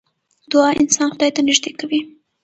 دعا 0.51 0.69
انسان 0.81 1.07
خدای 1.13 1.31
ته 1.35 1.41
نژدې 1.47 1.71
کوي. 1.79 2.01